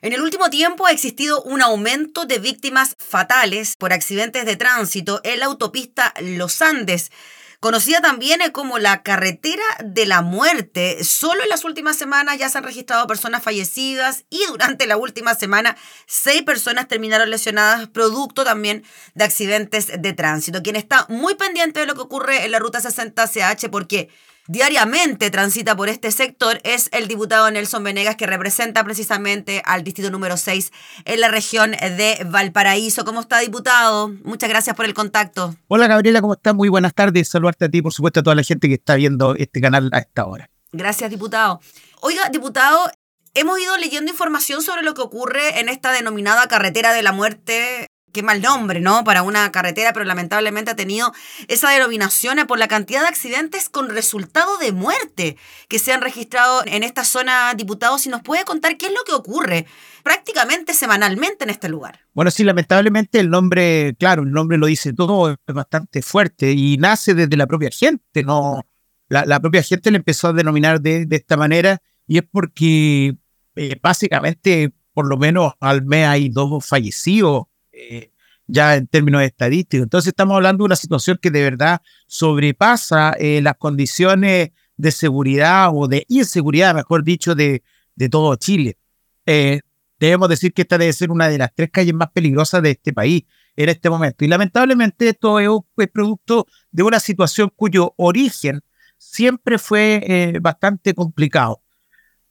[0.00, 5.20] En el último tiempo ha existido un aumento de víctimas fatales por accidentes de tránsito
[5.24, 7.10] en la autopista Los Andes,
[7.58, 11.02] conocida también como la carretera de la muerte.
[11.02, 15.34] Solo en las últimas semanas ya se han registrado personas fallecidas y durante la última
[15.34, 15.76] semana
[16.06, 18.84] seis personas terminaron lesionadas producto también
[19.14, 20.62] de accidentes de tránsito.
[20.62, 24.10] Quien está muy pendiente de lo que ocurre en la ruta 60CH porque
[24.48, 30.10] diariamente transita por este sector es el diputado Nelson Venegas, que representa precisamente al distrito
[30.10, 30.72] número 6
[31.04, 33.04] en la región de Valparaíso.
[33.04, 34.08] ¿Cómo está, diputado?
[34.24, 35.54] Muchas gracias por el contacto.
[35.68, 36.54] Hola, Gabriela, ¿cómo estás?
[36.54, 37.28] Muy buenas tardes.
[37.28, 39.98] Saludarte a ti, por supuesto, a toda la gente que está viendo este canal a
[39.98, 40.50] esta hora.
[40.72, 41.60] Gracias, diputado.
[42.00, 42.90] Oiga, diputado,
[43.34, 47.86] hemos ido leyendo información sobre lo que ocurre en esta denominada carretera de la muerte
[48.12, 49.04] qué mal nombre, ¿no?
[49.04, 51.12] Para una carretera, pero lamentablemente ha tenido
[51.48, 55.36] esa denominación por la cantidad de accidentes con resultado de muerte
[55.68, 57.98] que se han registrado en esta zona, diputado.
[57.98, 59.66] Si nos puede contar qué es lo que ocurre
[60.02, 62.00] prácticamente semanalmente en este lugar.
[62.14, 66.76] Bueno, sí, lamentablemente el nombre, claro, el nombre lo dice todo, es bastante fuerte y
[66.78, 68.64] nace desde la propia gente, ¿no?
[69.08, 73.16] La, propia gente le empezó a denominar de, esta manera y es porque
[73.56, 77.44] eh, básicamente por lo menos al mes hay dos fallecidos
[77.78, 78.12] eh,
[78.46, 79.84] ya en términos estadísticos.
[79.84, 85.70] Entonces estamos hablando de una situación que de verdad sobrepasa eh, las condiciones de seguridad
[85.72, 87.62] o de inseguridad, mejor dicho, de,
[87.94, 88.78] de todo Chile.
[89.26, 89.60] Eh,
[90.00, 92.92] debemos decir que esta debe ser una de las tres calles más peligrosas de este
[92.92, 94.24] país en este momento.
[94.24, 98.60] Y lamentablemente esto es, es producto de una situación cuyo origen
[98.96, 101.60] siempre fue bastante complicado.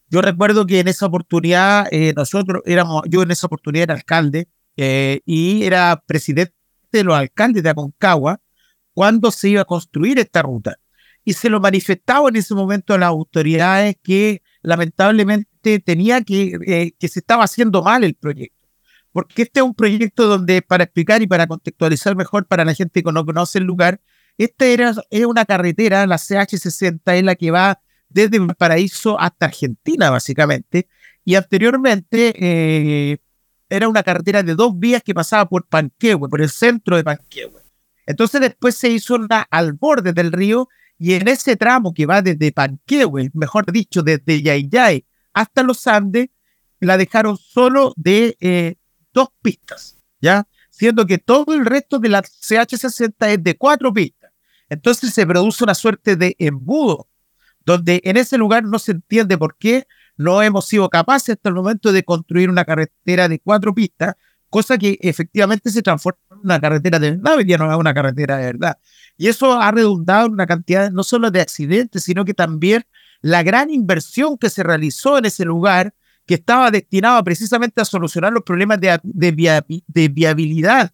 [0.09, 5.21] Yo recuerdo que en esa oportunidad, nosotros éramos, yo en esa oportunidad era alcalde, eh,
[5.25, 6.53] y era presidente
[6.91, 8.39] de los alcaldes de Aconcagua
[8.93, 10.77] cuando se iba a construir esta ruta.
[11.25, 16.93] Y se lo manifestaba en ese momento a las autoridades que lamentablemente tenía que, eh,
[16.97, 18.55] que se estaba haciendo mal el proyecto.
[19.11, 23.03] Porque este es un proyecto donde, para explicar y para contextualizar mejor para la gente
[23.03, 23.99] que no conoce el lugar,
[24.37, 30.09] esta era, es una carretera, la CH60, es la que va desde Paraíso hasta Argentina,
[30.11, 30.87] básicamente.
[31.25, 33.17] Y anteriormente eh,
[33.69, 37.61] era una carretera de dos vías que pasaba por Panquehue, por el centro de Panquehue.
[38.05, 42.21] Entonces después se hizo una al borde del río y en ese tramo que va
[42.21, 46.29] desde Panquehue, mejor dicho, desde Yayay hasta los Andes,
[46.79, 48.75] la dejaron solo de eh,
[49.13, 50.47] dos pistas, ¿ya?
[50.69, 54.31] Siendo que todo el resto de la CH60 es de cuatro pistas.
[54.69, 57.07] Entonces se produce una suerte de embudo,
[57.65, 61.55] donde en ese lugar no se entiende por qué no hemos sido capaces hasta el
[61.55, 64.15] momento de construir una carretera de cuatro pistas,
[64.49, 68.37] cosa que efectivamente se transforma en una carretera de verdad, ya no es una carretera
[68.37, 68.77] de verdad.
[69.17, 72.83] Y eso ha redundado en una cantidad no solo de accidentes, sino que también
[73.21, 75.93] la gran inversión que se realizó en ese lugar,
[76.25, 80.91] que estaba destinado precisamente a solucionar los problemas de, de viabilidad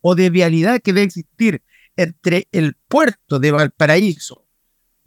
[0.00, 1.62] o de vialidad que debe existir
[1.96, 4.45] entre el puerto de Valparaíso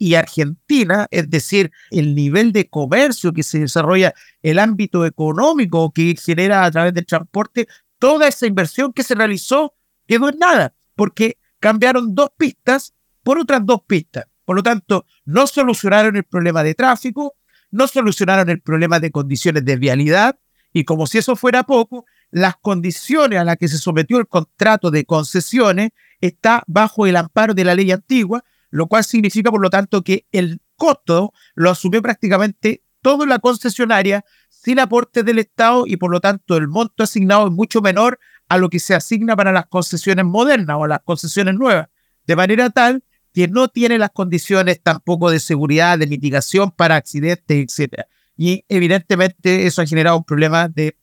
[0.00, 6.16] y Argentina, es decir, el nivel de comercio que se desarrolla, el ámbito económico que
[6.16, 7.68] genera a través del transporte,
[7.98, 9.74] toda esa inversión que se realizó
[10.08, 14.24] quedó en nada, porque cambiaron dos pistas por otras dos pistas.
[14.46, 17.34] Por lo tanto, no solucionaron el problema de tráfico,
[17.70, 20.38] no solucionaron el problema de condiciones de vialidad,
[20.72, 24.90] y como si eso fuera poco, las condiciones a las que se sometió el contrato
[24.90, 25.90] de concesiones
[26.22, 30.26] está bajo el amparo de la ley antigua, lo cual significa, por lo tanto, que
[30.32, 36.20] el costo lo asumió prácticamente toda la concesionaria sin aporte del Estado y, por lo
[36.20, 40.24] tanto, el monto asignado es mucho menor a lo que se asigna para las concesiones
[40.24, 41.88] modernas o las concesiones nuevas,
[42.26, 47.78] de manera tal que no tiene las condiciones tampoco de seguridad, de mitigación para accidentes,
[47.78, 48.02] etc.
[48.36, 50.96] Y evidentemente eso ha generado un problema de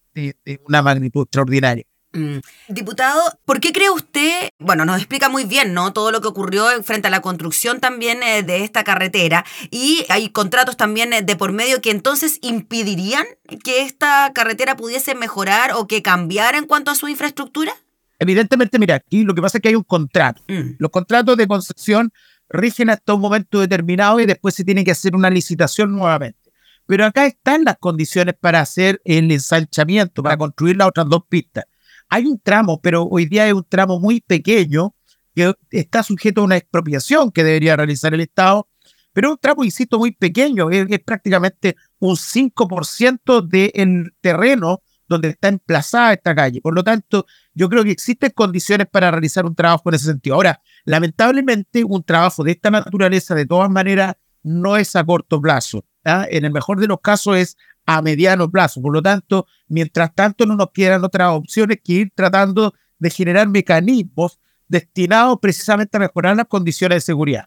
[0.66, 1.86] una magnitud extraordinaria.
[2.14, 2.38] Mm.
[2.70, 5.92] Diputado, ¿por qué cree usted, bueno, nos explica muy bien, ¿no?
[5.94, 10.30] Todo lo que ocurrió frente a la construcción también eh, de esta carretera y hay
[10.30, 13.26] contratos también eh, de por medio que entonces impedirían
[13.64, 17.74] que esta carretera pudiese mejorar o que cambiara en cuanto a su infraestructura?
[18.20, 20.42] Evidentemente, mira, aquí lo que pasa es que hay un contrato.
[20.48, 20.76] Mm.
[20.80, 22.12] Los contratos de concesión
[22.50, 26.40] rigen hasta un momento determinado y después se tiene que hacer una licitación nuevamente.
[26.86, 31.66] Pero acá están las condiciones para hacer el ensanchamiento, para construir las otras dos pistas.
[32.10, 34.96] Hay un tramo, pero hoy día es un tramo muy pequeño
[35.36, 38.68] que está sujeto a una expropiación que debería realizar el Estado,
[39.14, 45.48] pero es un tramo, insisto, muy pequeño, es, prácticamente un 5% del terreno donde está
[45.48, 46.62] emplazada esta calle.
[46.62, 50.36] Por lo tanto, yo creo que existen condiciones para realizar un trabajo en ese sentido.
[50.36, 55.86] Ahora, lamentablemente, un trabajo de esta naturaleza, de todas maneras, no es a corto plazo.
[56.06, 56.26] ¿ah?
[56.30, 57.58] En el mejor de los casos es
[57.88, 58.82] a mediano plazo.
[58.82, 63.48] Por lo tanto, mientras tanto no nos quedan otras opciones que ir tratando de generar
[63.48, 67.46] mecanismos destinados precisamente a mejorar las condiciones de seguridad.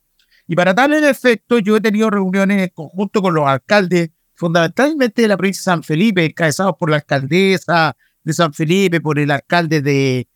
[0.48, 5.28] Y para tal efecto, yo he tenido reuniones en conjunto con los alcaldes, fundamentalmente de
[5.28, 9.82] la provincia de San Felipe, encabezados por la alcaldesa de San Felipe, por el alcalde
[9.82, 10.26] de,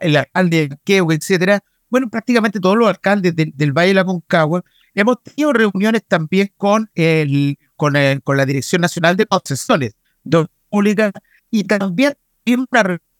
[0.00, 1.62] el alcalde de Queu, etcétera.
[1.90, 4.64] Bueno, prácticamente todos los alcaldes del Valle de la Concagua.
[4.94, 11.10] Hemos tenido reuniones también con, el, con, con la Dirección Nacional de Concesiones de Públicas
[11.50, 12.14] y también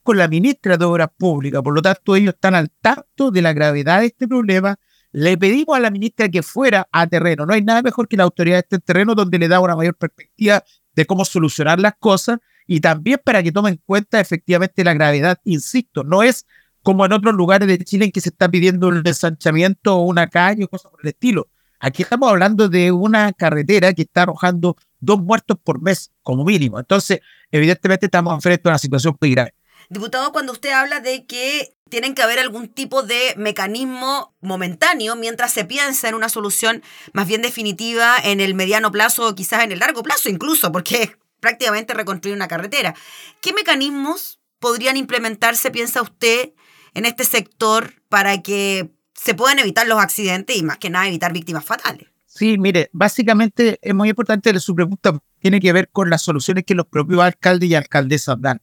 [0.03, 1.61] con la ministra de Obras Públicas.
[1.61, 4.77] Por lo tanto, ellos están al tanto de la gravedad de este problema.
[5.11, 7.45] Le pedimos a la ministra que fuera a terreno.
[7.45, 9.95] No hay nada mejor que la autoridad de este terreno donde le da una mayor
[9.95, 10.63] perspectiva
[10.95, 15.39] de cómo solucionar las cosas y también para que tomen en cuenta efectivamente la gravedad.
[15.43, 16.45] Insisto, no es
[16.83, 20.27] como en otros lugares de Chile en que se está pidiendo un ensanchamiento o una
[20.27, 21.49] calle o cosas por el estilo.
[21.85, 26.79] Aquí estamos hablando de una carretera que está arrojando dos muertos por mes como mínimo.
[26.79, 27.19] Entonces,
[27.51, 29.53] evidentemente estamos frente a una situación muy grave.
[29.89, 35.51] Diputado, cuando usted habla de que tienen que haber algún tipo de mecanismo momentáneo mientras
[35.51, 36.81] se piensa en una solución
[37.11, 41.03] más bien definitiva en el mediano plazo o quizás en el largo plazo incluso, porque
[41.03, 42.95] es prácticamente reconstruir una carretera.
[43.41, 46.53] ¿Qué mecanismos podrían implementarse, piensa usted,
[46.93, 51.33] en este sector para que se puedan evitar los accidentes y más que nada evitar
[51.33, 52.07] víctimas fatales?
[52.25, 56.73] Sí, mire, básicamente es muy importante su pregunta, tiene que ver con las soluciones que
[56.73, 58.59] los propios alcaldes y alcaldesas dan.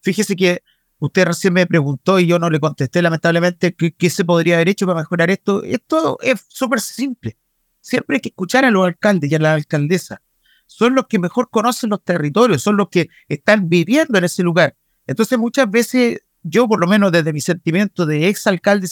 [0.00, 0.62] Fíjese que
[0.98, 4.86] usted recién me preguntó y yo no le contesté lamentablemente qué, se podría haber hecho
[4.86, 5.62] para mejorar esto.
[5.62, 7.36] Esto es súper simple.
[7.80, 10.20] Siempre hay que escuchar a los alcaldes y a la alcaldesa.
[10.66, 14.76] Son los que mejor conocen los territorios, son los que están viviendo en ese lugar.
[15.06, 18.88] Entonces muchas veces yo por lo menos desde mi sentimiento de ex alcalde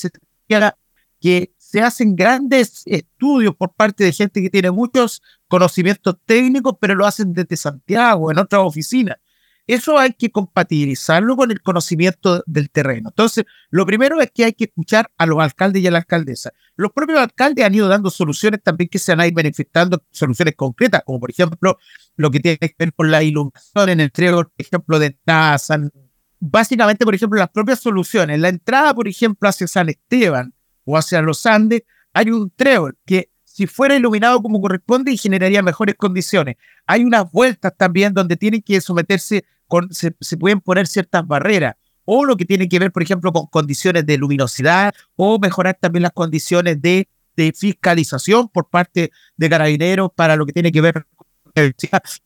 [1.21, 6.95] que se hacen grandes estudios por parte de gente que tiene muchos conocimientos técnicos, pero
[6.95, 9.19] lo hacen desde Santiago, en otras oficinas.
[9.67, 13.11] Eso hay que compatibilizarlo con el conocimiento del terreno.
[13.11, 16.51] Entonces, lo primero es que hay que escuchar a los alcaldes y a la alcaldesa.
[16.75, 21.03] Los propios alcaldes han ido dando soluciones también que se han ido manifestando, soluciones concretas,
[21.05, 21.79] como por ejemplo
[22.17, 25.79] lo que tiene que ver con la iluminación en el trigo, por ejemplo, de NASA.
[26.41, 28.41] Básicamente, por ejemplo, las propias soluciones.
[28.41, 30.53] La entrada, por ejemplo, hacia San Esteban
[30.85, 31.82] o hacia los Andes,
[32.12, 36.56] hay un trébol que si fuera iluminado como corresponde generaría mejores condiciones.
[36.87, 41.75] Hay unas vueltas también donde tienen que someterse, con, se, pueden poner ciertas barreras,
[42.05, 46.03] o lo que tiene que ver, por ejemplo, con condiciones de luminosidad, o mejorar también
[46.03, 47.09] las condiciones de,
[47.56, 51.26] fiscalización por parte de carabineros para lo que tiene que ver con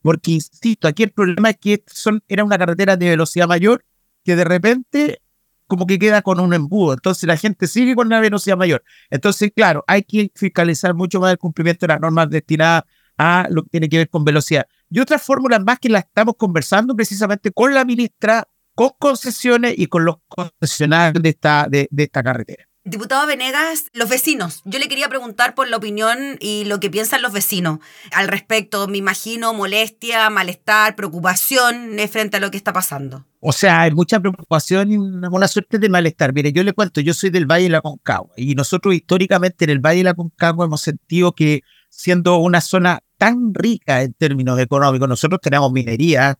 [0.01, 3.85] porque insisto, aquí el problema es que son, era una carretera de velocidad mayor
[4.25, 5.21] que de repente
[5.67, 6.93] como que queda con un embudo.
[6.93, 8.83] Entonces la gente sigue con una velocidad mayor.
[9.09, 12.83] Entonces, claro, hay que fiscalizar mucho más el cumplimiento de las normas destinadas
[13.17, 14.67] a lo que tiene que ver con velocidad.
[14.89, 19.87] Y otras fórmulas más que las estamos conversando precisamente con la ministra, con concesiones y
[19.87, 22.65] con los concesionarios de esta, de esta carretera.
[22.87, 24.61] Diputado Venegas, los vecinos.
[24.63, 27.79] Yo le quería preguntar por la opinión y lo que piensan los vecinos
[28.11, 28.87] al respecto.
[28.87, 33.25] Me imagino molestia, malestar, preocupación eh, frente a lo que está pasando.
[33.39, 36.31] O sea, hay mucha preocupación y una, suerte de malestar.
[36.31, 39.71] Mire, yo le cuento, yo soy del Valle de la Concagua y nosotros históricamente en
[39.71, 44.59] el Valle de la Concagua hemos sentido que siendo una zona tan rica en términos
[44.59, 46.37] económicos, nosotros tenemos minería,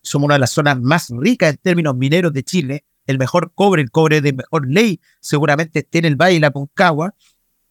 [0.00, 3.82] somos una de las zonas más ricas en términos mineros de Chile, el mejor cobre,
[3.82, 7.14] el cobre de mejor ley, seguramente esté en el Valle de la Concagua.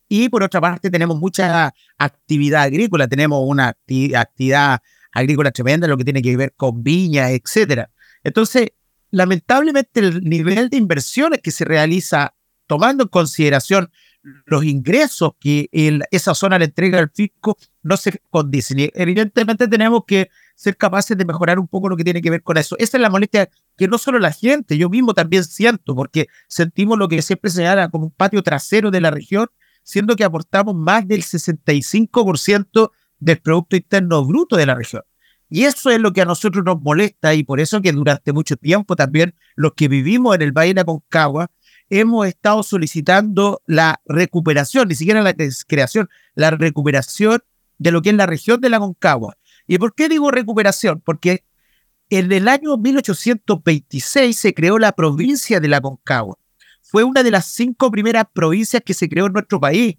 [0.10, 6.04] Y por otra parte, tenemos mucha actividad agrícola, tenemos una actividad agrícola tremenda, lo que
[6.04, 7.90] tiene que ver con viñas, etcétera.
[8.24, 8.72] Entonces,
[9.12, 12.34] lamentablemente, el nivel de inversiones que se realiza,
[12.66, 13.92] tomando en consideración
[14.46, 15.70] los ingresos que
[16.12, 18.90] esa zona le entrega al fisco, no se condicen.
[18.94, 22.58] Evidentemente, tenemos que ser capaces de mejorar un poco lo que tiene que ver con
[22.58, 22.76] eso.
[22.80, 23.48] Esa es la molestia
[23.78, 27.62] que no solo la gente, yo mismo también siento, porque sentimos lo que siempre se
[27.62, 29.48] llama como un patio trasero de la región,
[29.84, 35.04] siendo que aportamos más del 65% del Producto Interno Bruto de la región.
[35.48, 38.58] Y eso es lo que a nosotros nos molesta y por eso que durante mucho
[38.58, 41.52] tiempo también los que vivimos en el Valle de la Concagua
[41.90, 45.36] hemos estado solicitando la recuperación, ni siquiera la
[45.68, 47.42] creación, la recuperación
[47.78, 49.38] de lo que es la región de la Concagua.
[49.68, 51.02] ¿Y por qué digo recuperación?
[51.04, 51.44] Porque
[52.10, 56.38] en el año 1826 se creó la provincia de la Concagua.
[56.82, 59.98] Fue una de las cinco primeras provincias que se creó en nuestro país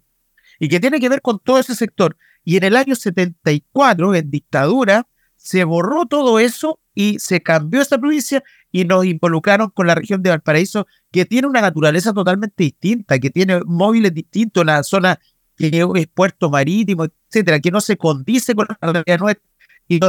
[0.59, 2.17] y que tiene que ver con todo ese sector.
[2.43, 7.99] Y en el año 74, en dictadura, se borró todo eso y se cambió esa
[7.99, 13.19] provincia y nos involucraron con la región de Valparaíso, que tiene una naturaleza totalmente distinta,
[13.19, 15.19] que tiene móviles distintos, la zona
[15.55, 19.48] que es puerto marítimo, etcétera, que no se condice con la realidad nuestra
[19.89, 19.99] y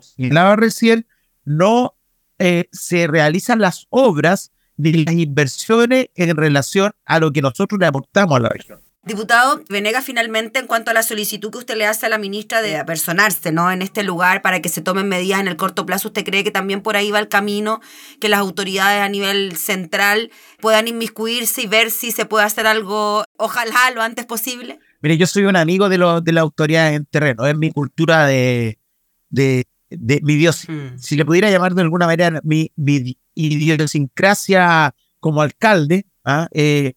[0.00, 1.06] señalaba recién,
[1.44, 1.94] no
[2.38, 7.86] eh, se realizan las obras ni las inversiones en relación a lo que nosotros le
[7.86, 8.80] aportamos a la región.
[9.06, 12.60] Diputado Venegas, finalmente, en cuanto a la solicitud que usted le hace a la ministra
[12.60, 13.70] de apersonarse ¿no?
[13.70, 16.50] en este lugar para que se tomen medidas en el corto plazo, ¿usted cree que
[16.50, 17.80] también por ahí va el camino
[18.20, 23.22] que las autoridades a nivel central puedan inmiscuirse y ver si se puede hacer algo,
[23.36, 24.80] ojalá lo antes posible?
[25.02, 28.26] Mire, yo soy un amigo de, lo, de la autoridad en terreno, es mi cultura
[28.26, 28.80] de,
[29.28, 30.68] de, mi Dios.
[30.68, 30.98] Mm.
[30.98, 36.48] Si le pudiera llamar de alguna manera mi, mi idiosincrasia como alcalde, ¿ah?
[36.52, 36.94] eh,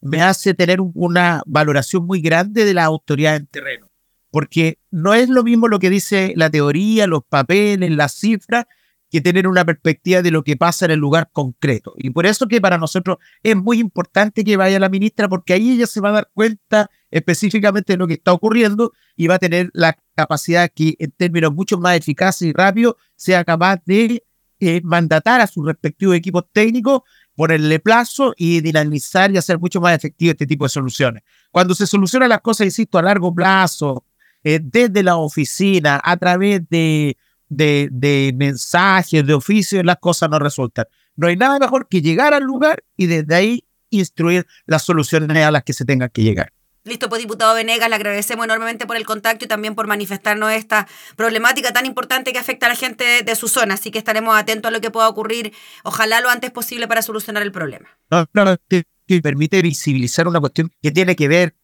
[0.00, 3.90] me hace tener una valoración muy grande de la autoridad en terreno.
[4.30, 8.66] Porque no es lo mismo lo que dice la teoría, los papeles, las cifras,
[9.10, 11.94] que tener una perspectiva de lo que pasa en el lugar concreto.
[11.96, 15.72] Y por eso que para nosotros es muy importante que vaya la ministra, porque ahí
[15.72, 19.38] ella se va a dar cuenta específicamente de lo que está ocurriendo y va a
[19.38, 24.24] tener la capacidad que en términos mucho más eficaces y rápidos sea capaz de
[24.58, 27.02] eh, mandatar a sus respectivos equipos técnicos
[27.36, 31.22] ponerle plazo y dinamizar y hacer mucho más efectivo este tipo de soluciones.
[31.52, 34.04] Cuando se solucionan las cosas, insisto, a largo plazo,
[34.42, 37.16] eh, desde la oficina, a través de,
[37.48, 40.86] de, de mensajes, de oficios, las cosas no resultan.
[41.16, 45.50] No hay nada mejor que llegar al lugar y desde ahí instruir las soluciones a
[45.50, 46.52] las que se tengan que llegar.
[46.86, 50.86] Listo, pues diputado Venegas, le agradecemos enormemente por el contacto y también por manifestarnos esta
[51.16, 53.74] problemática tan importante que afecta a la gente de, su zona.
[53.74, 57.42] Así que estaremos atentos a lo que pueda ocurrir, ojalá lo antes posible para solucionar
[57.42, 57.88] el problema.
[58.08, 58.84] No, claro, que,
[59.20, 61.56] permite visibilizar una cuestión que tiene que ver,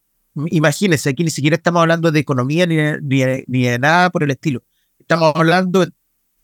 [0.47, 2.75] imagínense, aquí ni siquiera estamos hablando de economía ni,
[3.47, 4.61] ni, de nada por el estilo.
[5.03, 5.91] Estamos hablando de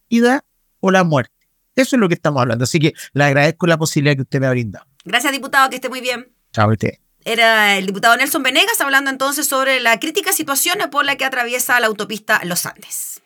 [0.10, 0.44] vida
[0.82, 1.34] o la muerte.
[1.76, 2.66] Eso es lo que estamos hablando.
[2.66, 4.86] Así que le agradezco la posibilidad que usted me ha brindado.
[5.06, 6.34] Gracias, diputado, que esté muy bien.
[6.52, 6.96] Chao, usted.
[7.24, 11.80] Era el diputado Nelson Venegas hablando entonces sobre la crítica situación por la que atraviesa
[11.80, 13.22] la autopista Los Andes.